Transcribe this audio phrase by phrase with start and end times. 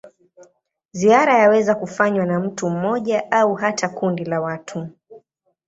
[0.93, 4.89] Ziara yaweza kufanywa na mtu mmoja au hata kundi la watu.